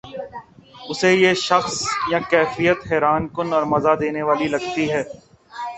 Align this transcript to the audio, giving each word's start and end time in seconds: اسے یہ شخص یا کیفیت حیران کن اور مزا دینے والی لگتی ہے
اسے 0.89 1.11
یہ 1.15 1.33
شخص 1.39 1.75
یا 2.11 2.19
کیفیت 2.31 2.79
حیران 2.89 3.23
کن 3.35 3.47
اور 3.53 3.63
مزا 3.71 3.93
دینے 3.99 4.21
والی 4.23 4.47
لگتی 4.47 4.85
ہے 4.91 5.03